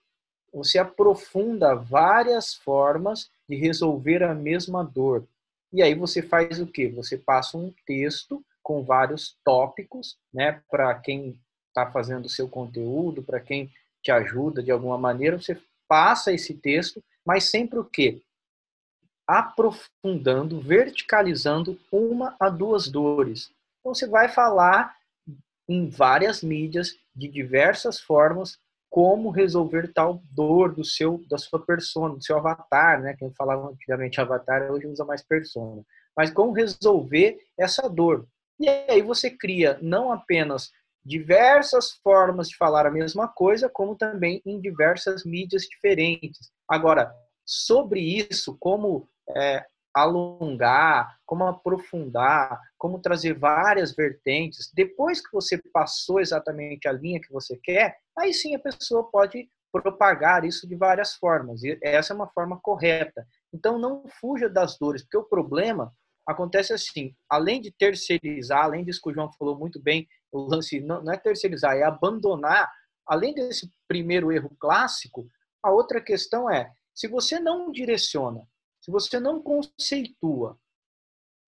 Você 0.52 0.78
aprofunda 0.78 1.74
várias 1.74 2.54
formas 2.54 3.30
de 3.48 3.56
resolver 3.56 4.22
a 4.22 4.34
mesma 4.34 4.84
dor. 4.84 5.26
E 5.72 5.82
aí 5.82 5.94
você 5.94 6.22
faz 6.22 6.60
o 6.60 6.66
quê? 6.66 6.88
Você 6.88 7.18
passa 7.18 7.58
um 7.58 7.72
texto 7.84 8.44
com 8.62 8.84
vários 8.84 9.36
tópicos, 9.44 10.16
né, 10.32 10.62
para 10.70 10.94
quem 10.94 11.38
está 11.68 11.90
fazendo 11.90 12.26
o 12.26 12.30
seu 12.30 12.48
conteúdo, 12.48 13.22
para 13.22 13.40
quem 13.40 13.70
te 14.02 14.10
ajuda 14.10 14.62
de 14.62 14.70
alguma 14.70 14.98
maneira, 14.98 15.40
você 15.40 15.58
passa 15.88 16.32
esse 16.32 16.54
texto, 16.54 17.02
mas 17.24 17.44
sempre 17.44 17.78
o 17.78 17.84
quê? 17.84 18.22
Aprofundando, 19.28 20.58
verticalizando 20.58 21.78
uma 21.92 22.34
a 22.40 22.48
duas 22.48 22.88
dores. 22.88 23.50
Então 23.80 23.94
você 23.94 24.06
vai 24.06 24.28
falar 24.28 24.96
em 25.68 25.88
várias 25.88 26.42
mídias, 26.42 26.96
de 27.14 27.28
diversas 27.28 28.00
formas, 28.00 28.58
como 28.90 29.30
resolver 29.30 29.92
tal 29.92 30.22
dor 30.30 30.74
do 30.74 30.82
seu 30.84 31.22
da 31.28 31.36
sua 31.36 31.60
persona, 31.60 32.14
do 32.14 32.24
seu 32.24 32.38
avatar, 32.38 33.02
né? 33.02 33.14
Quem 33.18 33.30
falava 33.34 33.68
antigamente 33.68 34.20
avatar, 34.20 34.70
hoje 34.70 34.86
usa 34.86 35.04
mais 35.04 35.22
persona. 35.22 35.84
Mas 36.16 36.30
como 36.30 36.52
resolver 36.52 37.38
essa 37.58 37.88
dor? 37.88 38.26
E 38.58 38.68
aí 38.68 39.02
você 39.02 39.30
cria 39.30 39.78
não 39.82 40.10
apenas 40.10 40.70
diversas 41.04 41.92
formas 42.02 42.48
de 42.48 42.56
falar 42.56 42.86
a 42.86 42.90
mesma 42.90 43.28
coisa, 43.28 43.68
como 43.68 43.94
também 43.94 44.42
em 44.44 44.60
diversas 44.60 45.24
mídias 45.24 45.62
diferentes. 45.62 46.50
Agora, 46.68 47.12
sobre 47.46 48.00
isso, 48.00 48.56
como 48.58 49.08
é, 49.36 49.64
alongar, 49.94 51.18
como 51.26 51.44
aprofundar, 51.44 52.60
como 52.76 53.00
trazer 53.00 53.34
várias 53.34 53.94
vertentes, 53.94 54.70
depois 54.72 55.20
que 55.20 55.32
você 55.32 55.60
passou 55.72 56.20
exatamente 56.20 56.86
a 56.88 56.92
linha 56.92 57.20
que 57.20 57.32
você 57.32 57.58
quer, 57.62 57.96
aí 58.16 58.32
sim 58.32 58.54
a 58.54 58.58
pessoa 58.58 59.10
pode 59.10 59.48
propagar 59.72 60.44
isso 60.44 60.66
de 60.66 60.74
várias 60.74 61.14
formas. 61.14 61.62
E 61.62 61.78
essa 61.82 62.12
é 62.12 62.16
uma 62.16 62.28
forma 62.28 62.58
correta. 62.60 63.26
Então 63.52 63.78
não 63.78 64.04
fuja 64.20 64.48
das 64.48 64.78
dores, 64.78 65.02
porque 65.02 65.18
o 65.18 65.24
problema 65.24 65.92
acontece 66.26 66.72
assim, 66.72 67.14
além 67.28 67.60
de 67.60 67.70
terceirizar, 67.70 68.64
além 68.64 68.84
disso 68.84 69.00
que 69.02 69.10
o 69.10 69.14
João 69.14 69.32
falou 69.32 69.58
muito 69.58 69.80
bem, 69.80 70.06
o 70.30 70.40
lance 70.40 70.80
não, 70.80 71.02
não 71.02 71.12
é 71.12 71.16
terceirizar, 71.16 71.76
é 71.76 71.82
abandonar. 71.82 72.70
Além 73.06 73.34
desse 73.34 73.70
primeiro 73.86 74.30
erro 74.30 74.54
clássico, 74.60 75.26
a 75.62 75.70
outra 75.70 76.00
questão 76.00 76.50
é, 76.50 76.70
se 76.94 77.08
você 77.08 77.40
não 77.40 77.72
direciona, 77.72 78.46
se 78.88 78.90
você 78.90 79.20
não 79.20 79.42
conceitua 79.42 80.58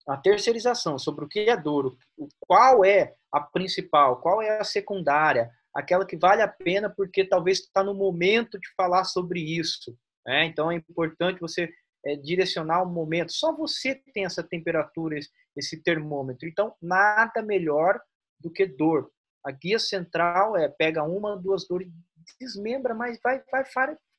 a 0.06 0.14
terceirização 0.14 0.98
sobre 0.98 1.24
o 1.24 1.28
que 1.28 1.40
é 1.40 1.56
dor, 1.56 1.96
qual 2.38 2.84
é 2.84 3.14
a 3.32 3.40
principal, 3.40 4.20
qual 4.20 4.42
é 4.42 4.58
a 4.58 4.64
secundária, 4.64 5.50
aquela 5.74 6.04
que 6.04 6.18
vale 6.18 6.42
a 6.42 6.48
pena 6.48 6.90
porque 6.90 7.24
talvez 7.24 7.60
está 7.60 7.82
no 7.82 7.94
momento 7.94 8.60
de 8.60 8.68
falar 8.74 9.04
sobre 9.04 9.40
isso. 9.40 9.96
Né? 10.26 10.44
Então 10.44 10.70
é 10.70 10.74
importante 10.74 11.40
você 11.40 11.72
é, 12.04 12.14
direcionar 12.14 12.82
o 12.82 12.86
momento. 12.86 13.32
Só 13.32 13.56
você 13.56 13.94
tem 14.12 14.26
essa 14.26 14.42
temperatura, 14.42 15.18
esse 15.56 15.82
termômetro. 15.82 16.46
Então, 16.46 16.74
nada 16.80 17.40
melhor 17.40 17.98
do 18.38 18.50
que 18.50 18.66
dor. 18.66 19.10
A 19.42 19.50
guia 19.50 19.78
central 19.78 20.58
é 20.58 20.68
pega 20.68 21.04
uma, 21.04 21.38
duas 21.38 21.66
dores, 21.66 21.88
desmembra, 22.38 22.94
mas 22.94 23.18
vai, 23.22 23.42
vai 23.50 23.64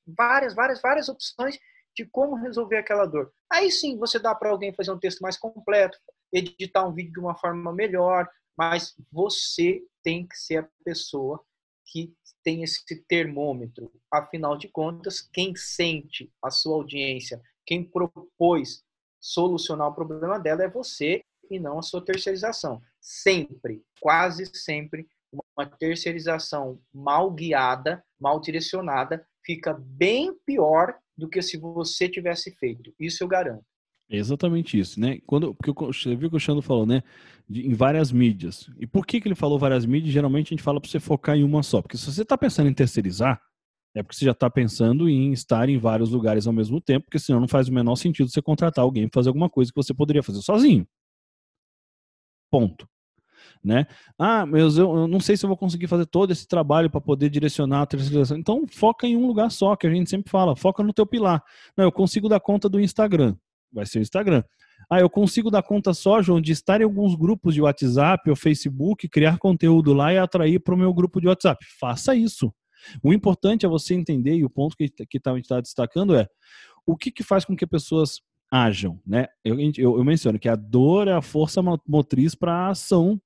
várias, 0.07 0.55
várias, 0.55 0.81
várias 0.81 1.07
opções 1.07 1.59
de 1.95 2.05
como 2.05 2.35
resolver 2.35 2.77
aquela 2.77 3.05
dor. 3.05 3.31
Aí 3.51 3.71
sim, 3.71 3.97
você 3.97 4.19
dá 4.19 4.33
para 4.33 4.49
alguém 4.49 4.73
fazer 4.73 4.91
um 4.91 4.99
texto 4.99 5.19
mais 5.19 5.37
completo, 5.37 5.97
editar 6.31 6.87
um 6.87 6.93
vídeo 6.93 7.13
de 7.13 7.19
uma 7.19 7.35
forma 7.35 7.73
melhor, 7.73 8.27
mas 8.57 8.95
você 9.11 9.81
tem 10.03 10.27
que 10.27 10.37
ser 10.37 10.57
a 10.57 10.69
pessoa 10.83 11.43
que 11.85 12.13
tem 12.43 12.63
esse 12.63 12.83
termômetro. 13.07 13.91
Afinal 14.11 14.57
de 14.57 14.67
contas, 14.69 15.21
quem 15.21 15.55
sente 15.55 16.31
a 16.41 16.49
sua 16.49 16.75
audiência 16.75 17.41
quem 17.65 17.83
propôs 17.83 18.83
solucionar 19.19 19.87
o 19.87 19.95
problema 19.95 20.39
dela 20.39 20.63
é 20.63 20.69
você 20.69 21.23
e 21.49 21.59
não 21.59 21.79
a 21.79 21.81
sua 21.81 22.03
terceirização. 22.03 22.81
Sempre, 22.99 23.83
quase 23.99 24.45
sempre, 24.53 25.07
uma 25.55 25.65
terceirização 25.65 26.81
mal 26.93 27.31
guiada, 27.31 28.03
mal 28.19 28.39
direcionada, 28.39 29.25
fica 29.45 29.73
bem 29.73 30.33
pior 30.45 30.97
do 31.21 31.29
que 31.29 31.39
se 31.41 31.55
você 31.55 32.09
tivesse 32.09 32.51
feito. 32.55 32.91
Isso 32.99 33.23
eu 33.23 33.27
garanto. 33.27 33.63
É 34.09 34.17
exatamente 34.17 34.77
isso, 34.77 34.99
né? 34.99 35.19
Quando, 35.25 35.53
porque 35.53 35.71
você 35.71 36.15
viu 36.15 36.29
que 36.29 36.35
o 36.35 36.39
Xando 36.39 36.61
falou, 36.61 36.85
né? 36.85 37.03
De, 37.47 37.65
em 37.65 37.73
várias 37.73 38.11
mídias. 38.11 38.69
E 38.79 38.87
por 38.87 39.05
que, 39.05 39.21
que 39.21 39.27
ele 39.27 39.35
falou 39.35 39.59
várias 39.59 39.85
mídias? 39.85 40.11
Geralmente 40.11 40.47
a 40.47 40.49
gente 40.49 40.63
fala 40.63 40.81
para 40.81 40.89
você 40.89 40.99
focar 40.99 41.37
em 41.37 41.43
uma 41.43 41.61
só. 41.61 41.81
Porque 41.81 41.95
se 41.95 42.11
você 42.11 42.23
está 42.23 42.35
pensando 42.35 42.69
em 42.69 42.73
terceirizar, 42.73 43.39
é 43.95 44.01
porque 44.01 44.17
você 44.17 44.25
já 44.25 44.31
está 44.31 44.49
pensando 44.49 45.07
em 45.07 45.31
estar 45.31 45.69
em 45.69 45.77
vários 45.77 46.09
lugares 46.09 46.47
ao 46.47 46.53
mesmo 46.53 46.81
tempo, 46.81 47.05
porque 47.05 47.19
senão 47.19 47.39
não 47.39 47.47
faz 47.47 47.67
o 47.69 47.73
menor 47.73 47.95
sentido 47.95 48.29
você 48.29 48.41
contratar 48.41 48.83
alguém 48.83 49.07
para 49.07 49.19
fazer 49.19 49.29
alguma 49.29 49.49
coisa 49.49 49.71
que 49.71 49.75
você 49.75 49.93
poderia 49.93 50.23
fazer 50.23 50.41
sozinho. 50.41 50.87
Ponto. 52.49 52.90
Né? 53.63 53.85
Ah, 54.17 54.45
mas 54.45 54.77
eu, 54.77 54.95
eu 54.95 55.07
não 55.07 55.19
sei 55.19 55.37
se 55.37 55.45
eu 55.45 55.47
vou 55.47 55.57
conseguir 55.57 55.87
fazer 55.87 56.07
todo 56.07 56.31
esse 56.31 56.47
trabalho 56.47 56.89
para 56.89 56.99
poder 56.99 57.29
direcionar 57.29 57.83
a 57.83 57.85
terceirização. 57.85 58.37
Então, 58.37 58.65
foca 58.67 59.05
em 59.05 59.15
um 59.15 59.27
lugar 59.27 59.51
só, 59.51 59.75
que 59.75 59.85
a 59.85 59.89
gente 59.89 60.09
sempre 60.09 60.31
fala, 60.31 60.55
foca 60.55 60.81
no 60.81 60.91
teu 60.91 61.05
pilar. 61.05 61.43
Não, 61.77 61.85
eu 61.85 61.91
consigo 61.91 62.27
dar 62.27 62.39
conta 62.39 62.67
do 62.67 62.79
Instagram. 62.79 63.35
Vai 63.71 63.85
ser 63.85 63.99
o 63.99 64.01
Instagram. 64.01 64.43
Ah, 64.89 64.99
eu 64.99 65.09
consigo 65.09 65.51
dar 65.51 65.61
conta 65.61 65.93
só, 65.93 66.21
João, 66.21 66.41
de 66.41 66.51
estar 66.51 66.81
em 66.81 66.83
alguns 66.83 67.15
grupos 67.15 67.53
de 67.53 67.61
WhatsApp 67.61 68.29
ou 68.29 68.35
Facebook, 68.35 69.07
criar 69.07 69.37
conteúdo 69.37 69.93
lá 69.93 70.11
e 70.11 70.17
atrair 70.17 70.59
para 70.59 70.73
o 70.73 70.77
meu 70.77 70.93
grupo 70.93 71.21
de 71.21 71.27
WhatsApp. 71.27 71.63
Faça 71.79 72.15
isso. 72.15 72.53
O 73.03 73.13
importante 73.13 73.65
é 73.65 73.69
você 73.69 73.93
entender, 73.93 74.35
e 74.35 74.43
o 74.43 74.49
ponto 74.49 74.75
que, 74.75 74.89
que 74.89 75.19
tá, 75.19 75.31
a 75.31 75.35
gente 75.35 75.45
está 75.45 75.61
destacando 75.61 76.15
é 76.15 76.27
o 76.85 76.97
que, 76.97 77.11
que 77.11 77.23
faz 77.23 77.45
com 77.45 77.55
que 77.55 77.67
pessoas 77.67 78.21
ajam, 78.51 78.99
né? 79.05 79.27
Eu, 79.45 79.57
eu, 79.59 79.97
eu 79.97 80.03
menciono 80.03 80.39
que 80.39 80.49
a 80.49 80.55
dor 80.55 81.07
é 81.07 81.13
a 81.13 81.21
força 81.21 81.61
motriz 81.87 82.35
para 82.35 82.51
a 82.51 82.69
ação 82.71 83.21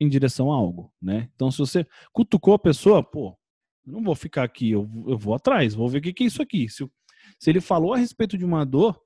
em 0.00 0.08
direção 0.08 0.52
a 0.52 0.56
algo, 0.56 0.92
né? 1.00 1.28
Então, 1.34 1.50
se 1.50 1.58
você 1.58 1.86
cutucou 2.12 2.54
a 2.54 2.58
pessoa, 2.58 3.02
pô, 3.02 3.36
não 3.84 4.02
vou 4.02 4.14
ficar 4.14 4.44
aqui, 4.44 4.70
eu, 4.70 4.88
eu 5.06 5.16
vou 5.16 5.34
atrás, 5.34 5.74
vou 5.74 5.88
ver 5.88 5.98
o 5.98 6.02
que, 6.02 6.12
que 6.12 6.24
é 6.24 6.26
isso 6.26 6.42
aqui. 6.42 6.68
Se, 6.68 6.88
se 7.38 7.50
ele 7.50 7.60
falou 7.60 7.94
a 7.94 7.98
respeito 7.98 8.36
de 8.36 8.44
uma 8.44 8.64
dor, 8.64 9.00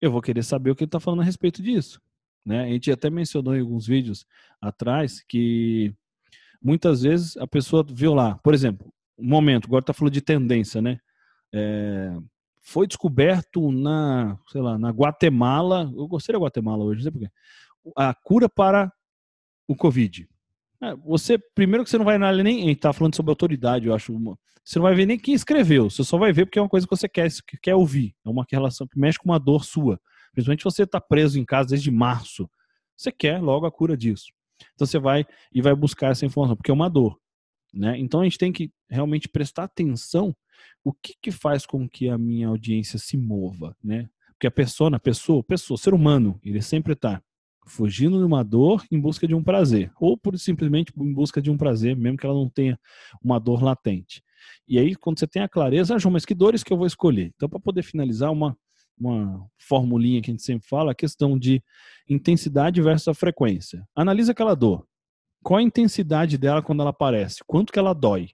eu 0.00 0.10
vou 0.10 0.22
querer 0.22 0.42
saber 0.42 0.70
o 0.70 0.76
que 0.76 0.84
ele 0.84 0.88
está 0.88 1.00
falando 1.00 1.20
a 1.20 1.24
respeito 1.24 1.62
disso. 1.62 2.00
Né? 2.44 2.64
A 2.64 2.68
gente 2.68 2.90
até 2.92 3.10
mencionou 3.10 3.56
em 3.56 3.60
alguns 3.60 3.86
vídeos 3.86 4.26
atrás 4.60 5.22
que 5.26 5.94
muitas 6.62 7.02
vezes 7.02 7.36
a 7.36 7.46
pessoa 7.46 7.84
viu 7.88 8.14
lá, 8.14 8.38
por 8.38 8.54
exemplo, 8.54 8.92
um 9.18 9.28
momento, 9.28 9.66
agora 9.66 9.80
está 9.80 9.92
falando 9.92 10.12
de 10.12 10.20
tendência, 10.20 10.82
né? 10.82 10.98
É, 11.52 12.16
foi 12.60 12.86
descoberto 12.86 13.70
na, 13.70 14.38
sei 14.48 14.60
lá, 14.60 14.78
na 14.78 14.90
Guatemala, 14.90 15.92
eu 15.94 16.08
gostei 16.08 16.32
da 16.32 16.38
Guatemala 16.38 16.84
hoje, 16.84 16.96
não 16.96 17.02
sei 17.02 17.12
porquê, 17.12 17.30
a 17.96 18.14
cura 18.14 18.48
para 18.48 18.92
o 19.66 19.74
Covid. 19.74 20.28
É, 20.82 20.94
você, 20.96 21.38
primeiro 21.54 21.84
que 21.84 21.90
você 21.90 21.98
não 21.98 22.04
vai 22.04 22.18
nem, 22.18 22.70
está 22.70 22.92
falando 22.92 23.14
sobre 23.14 23.30
autoridade, 23.30 23.86
eu 23.86 23.94
acho, 23.94 24.12
você 24.64 24.78
não 24.78 24.84
vai 24.84 24.94
ver 24.94 25.06
nem 25.06 25.18
quem 25.18 25.34
escreveu, 25.34 25.90
você 25.90 26.02
só 26.04 26.18
vai 26.18 26.32
ver 26.32 26.46
porque 26.46 26.58
é 26.58 26.62
uma 26.62 26.68
coisa 26.68 26.86
que 26.86 26.96
você 26.96 27.08
quer, 27.08 27.30
que 27.46 27.56
quer 27.58 27.74
ouvir, 27.74 28.14
é 28.24 28.28
uma 28.28 28.44
relação 28.50 28.86
que 28.86 28.98
mexe 28.98 29.18
com 29.18 29.28
uma 29.28 29.38
dor 29.38 29.64
sua. 29.64 30.00
Principalmente 30.32 30.64
você 30.64 30.82
está 30.82 31.00
preso 31.00 31.38
em 31.38 31.44
casa 31.44 31.70
desde 31.70 31.90
março. 31.90 32.50
Você 32.96 33.12
quer 33.12 33.40
logo 33.40 33.66
a 33.66 33.72
cura 33.72 33.96
disso. 33.96 34.26
Então 34.74 34.86
você 34.86 34.98
vai 34.98 35.24
e 35.52 35.62
vai 35.62 35.74
buscar 35.74 36.10
essa 36.10 36.26
informação, 36.26 36.56
porque 36.56 36.70
é 36.70 36.74
uma 36.74 36.90
dor. 36.90 37.18
Né? 37.72 37.98
Então 37.98 38.20
a 38.20 38.24
gente 38.24 38.38
tem 38.38 38.52
que 38.52 38.70
realmente 38.88 39.28
prestar 39.28 39.64
atenção 39.64 40.34
o 40.82 40.92
que, 40.92 41.14
que 41.20 41.30
faz 41.30 41.66
com 41.66 41.88
que 41.88 42.08
a 42.08 42.18
minha 42.18 42.48
audiência 42.48 42.98
se 42.98 43.16
mova, 43.16 43.76
né? 43.82 44.08
Porque 44.30 44.46
a 44.46 44.50
pessoa, 44.50 44.94
a 44.94 45.00
pessoa, 45.00 45.42
pessoa, 45.42 45.78
ser 45.78 45.94
humano, 45.94 46.38
ele 46.44 46.60
sempre 46.60 46.92
está 46.92 47.22
fugindo 47.66 48.18
de 48.18 48.24
uma 48.24 48.42
dor 48.42 48.84
em 48.90 49.00
busca 49.00 49.26
de 49.26 49.34
um 49.34 49.42
prazer, 49.42 49.90
ou 49.98 50.16
por 50.16 50.38
simplesmente 50.38 50.92
em 50.96 51.12
busca 51.12 51.40
de 51.40 51.50
um 51.50 51.56
prazer, 51.56 51.96
mesmo 51.96 52.18
que 52.18 52.26
ela 52.26 52.34
não 52.34 52.48
tenha 52.48 52.78
uma 53.22 53.38
dor 53.38 53.62
latente. 53.62 54.22
E 54.66 54.78
aí, 54.78 54.94
quando 54.94 55.18
você 55.18 55.26
tem 55.26 55.42
a 55.42 55.48
clareza, 55.48 55.94
ah, 55.94 55.98
João, 55.98 56.12
mas 56.12 56.24
que 56.24 56.34
dores 56.34 56.62
que 56.62 56.72
eu 56.72 56.76
vou 56.76 56.86
escolher? 56.86 57.32
Então, 57.34 57.48
para 57.48 57.60
poder 57.60 57.82
finalizar, 57.82 58.30
uma, 58.30 58.56
uma 58.98 59.46
formulinha 59.58 60.20
que 60.22 60.30
a 60.30 60.34
gente 60.34 60.42
sempre 60.42 60.66
fala, 60.66 60.92
a 60.92 60.94
questão 60.94 61.38
de 61.38 61.62
intensidade 62.08 62.80
versus 62.80 63.08
a 63.08 63.14
frequência. 63.14 63.86
Analisa 63.94 64.32
aquela 64.32 64.54
dor. 64.54 64.86
Qual 65.42 65.58
a 65.58 65.62
intensidade 65.62 66.38
dela 66.38 66.62
quando 66.62 66.80
ela 66.80 66.90
aparece? 66.90 67.42
Quanto 67.46 67.72
que 67.72 67.78
ela 67.78 67.92
dói? 67.92 68.30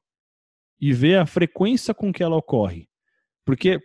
E 0.80 0.92
vê 0.92 1.16
a 1.16 1.26
frequência 1.26 1.92
com 1.92 2.12
que 2.12 2.22
ela 2.22 2.36
ocorre. 2.36 2.88
Porque 3.44 3.80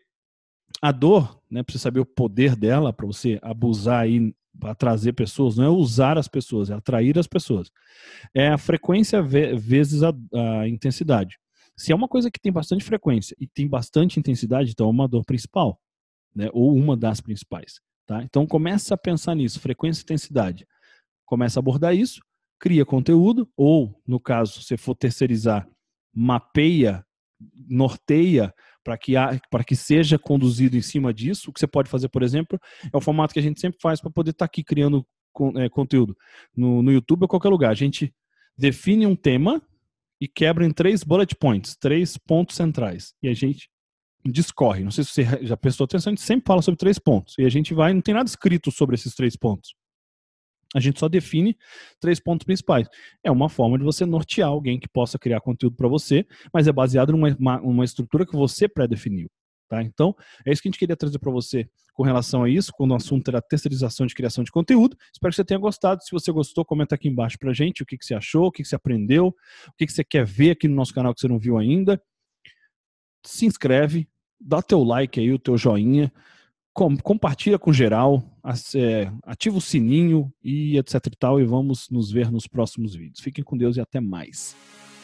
a 0.82 0.92
dor, 0.92 1.42
né, 1.50 1.64
para 1.64 1.74
você 1.74 1.80
saber 1.80 2.00
o 2.00 2.06
poder 2.06 2.56
dela, 2.56 2.94
para 2.94 3.06
você 3.06 3.40
abusar 3.42 4.02
aí 4.02 4.34
para 4.60 4.76
trazer 4.76 5.14
pessoas, 5.14 5.58
não 5.58 5.66
é 5.66 5.70
usar 5.70 6.18
as 6.18 6.28
pessoas, 6.28 6.70
é 6.70 6.74
atrair 6.74 7.18
as 7.18 7.28
pessoas. 7.28 7.70
É 8.34 8.50
a 8.50 8.58
frequência 8.58 9.22
vezes 9.22 10.04
a, 10.04 10.14
a, 10.34 10.68
intensidade. 10.68 11.38
Se 11.78 11.92
é 11.92 11.96
uma 11.96 12.08
coisa 12.08 12.32
que 12.32 12.40
tem 12.40 12.52
bastante 12.52 12.84
frequência 12.84 13.36
e 13.40 13.48
tem 13.48 13.68
bastante 13.68 14.20
intensidade, 14.20 14.72
então 14.72 14.88
é 14.88 14.90
uma 14.90 15.08
dor 15.08 15.26
principal, 15.26 15.80
né? 16.34 16.50
ou 16.54 16.76
uma 16.76 16.96
das 16.96 17.20
principais. 17.20 17.82
Tá? 18.06 18.24
Então 18.24 18.48
começa 18.48 18.94
a 18.94 18.98
pensar 18.98 19.36
nisso, 19.36 19.60
frequência 19.60 20.02
e 20.02 20.04
intensidade. 20.04 20.66
Começa 21.26 21.60
a 21.60 21.62
abordar 21.62 21.96
isso, 21.96 22.22
cria 22.60 22.86
conteúdo, 22.86 23.50
ou, 23.58 24.00
no 24.08 24.20
caso, 24.20 24.62
se 24.62 24.78
for 24.78 24.96
terceirizar, 24.96 25.68
mapeia, 26.14 27.06
norteia 27.68 28.54
para 28.86 28.98
que, 29.00 29.14
que 29.66 29.76
seja 29.76 30.20
conduzido 30.20 30.78
em 30.78 30.82
cima 30.82 31.12
disso. 31.12 31.50
O 31.50 31.54
que 31.54 31.60
você 31.60 31.66
pode 31.66 31.90
fazer, 31.90 32.08
por 32.08 32.22
exemplo, 32.22 32.60
é 32.94 32.96
o 32.96 33.02
formato 33.02 33.34
que 33.34 33.40
a 33.40 33.44
gente 33.44 33.60
sempre 33.60 33.80
faz 33.82 34.00
para 34.00 34.12
poder 34.12 34.30
estar 34.30 34.46
tá 34.46 34.46
aqui 34.46 34.64
criando 34.64 35.04
é, 35.58 35.68
conteúdo 35.68 36.16
no, 36.56 36.84
no 36.84 36.92
YouTube 36.92 37.24
ou 37.24 37.28
qualquer 37.28 37.50
lugar. 37.50 37.72
A 37.72 37.76
gente 37.76 38.14
define 38.56 39.08
um 39.08 39.16
tema 39.16 39.60
e 40.22 40.28
quebra 40.28 40.64
em 40.64 40.72
três 40.72 41.04
bullet 41.04 41.36
points, 41.36 41.76
três 41.76 42.16
pontos 42.16 42.56
centrais. 42.56 43.16
E 43.24 43.28
a 43.28 43.34
gente 43.34 43.68
discorre. 44.24 44.84
Não 44.84 44.92
sei 44.92 45.04
se 45.04 45.12
você 45.12 45.46
já 45.46 45.58
prestou 45.58 45.86
atenção, 45.86 46.12
a 46.12 46.16
gente 46.16 46.26
sempre 46.26 46.46
fala 46.46 46.62
sobre 46.62 46.78
três 46.78 47.00
pontos. 47.00 47.36
E 47.40 47.44
a 47.44 47.50
gente 47.50 47.74
vai, 47.74 47.92
não 47.92 48.02
tem 48.02 48.14
nada 48.14 48.30
escrito 48.30 48.72
sobre 48.72 48.94
esses 48.94 49.16
três 49.16 49.36
pontos. 49.36 49.74
A 50.76 50.80
gente 50.82 51.00
só 51.00 51.08
define 51.08 51.58
três 52.02 52.20
pontos 52.20 52.44
principais. 52.44 52.86
É 53.24 53.32
uma 53.32 53.48
forma 53.48 53.78
de 53.78 53.84
você 53.86 54.06
nortear 54.06 54.50
alguém 54.50 54.78
que 54.78 54.90
possa 54.90 55.18
criar 55.18 55.40
conteúdo 55.40 55.78
para 55.78 55.88
você, 55.88 56.28
mas 56.54 56.68
é 56.68 56.72
baseado 56.72 57.14
numa 57.14 57.34
uma, 57.40 57.62
uma 57.62 57.86
estrutura 57.86 58.26
que 58.26 58.36
você 58.36 58.68
pré-definiu. 58.68 59.30
Tá? 59.70 59.82
Então, 59.82 60.14
é 60.46 60.52
isso 60.52 60.62
que 60.62 60.68
a 60.68 60.72
gente 60.72 60.78
queria 60.78 60.98
trazer 60.98 61.18
para 61.18 61.32
você 61.32 61.66
com 61.94 62.04
relação 62.04 62.44
a 62.44 62.50
isso, 62.50 62.74
quando 62.76 62.92
o 62.92 62.96
assunto 62.96 63.30
era 63.30 63.42
terceirização 63.42 64.06
de 64.06 64.14
criação 64.14 64.44
de 64.44 64.52
conteúdo. 64.52 64.98
Espero 65.14 65.32
que 65.32 65.38
você 65.38 65.46
tenha 65.46 65.60
gostado. 65.60 66.04
Se 66.04 66.12
você 66.12 66.30
gostou, 66.30 66.66
comenta 66.66 66.94
aqui 66.96 67.08
embaixo 67.08 67.40
para 67.40 67.54
gente 67.54 67.82
o 67.82 67.86
que, 67.86 67.98
que 67.98 68.06
você 68.06 68.14
achou, 68.14 68.48
o 68.48 68.52
que, 68.52 68.62
que 68.62 68.68
você 68.68 68.76
aprendeu, 68.76 69.28
o 69.28 69.74
que, 69.78 69.86
que 69.86 69.94
você 69.94 70.04
quer 70.04 70.26
ver 70.26 70.52
aqui 70.52 70.68
no 70.68 70.76
nosso 70.76 70.94
canal 70.94 71.16
que 71.16 71.22
você 71.22 71.30
não 71.30 71.40
viu 71.40 71.58
ainda. 71.58 72.02
Se 73.26 73.46
inscreve, 73.46 74.10
dá 74.40 74.62
teu 74.62 74.84
like 74.84 75.22
aí, 75.22 75.32
o 75.32 75.40
teu 75.40 75.58
joinha 75.58 76.12
com, 76.76 76.96
compartilha 76.98 77.58
com 77.58 77.72
geral, 77.72 78.22
é, 78.76 79.10
ativa 79.24 79.58
o 79.58 79.62
sininho 79.62 80.30
e 80.44 80.78
etc 80.78 80.96
e 81.08 81.16
tal, 81.18 81.40
e 81.40 81.46
vamos 81.46 81.90
nos 81.90 82.12
ver 82.12 82.30
nos 82.30 82.46
próximos 82.46 82.94
vídeos. 82.94 83.22
Fiquem 83.22 83.44
com 83.44 83.58
Deus 83.58 83.78
e 83.78 83.82
até 83.82 84.02
mais. 84.02 84.56